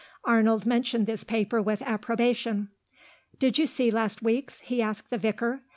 Arnold 0.25 0.65
mentioned 0.65 1.05
this 1.05 1.23
paper 1.23 1.61
with 1.61 1.83
approbation. 1.83 2.69
"Did 3.37 3.59
you 3.59 3.67
see 3.67 3.91
last 3.91 4.23
week's?" 4.23 4.61
he 4.61 4.81
asked 4.81 5.11
the 5.11 5.19
Vicar. 5.19 5.61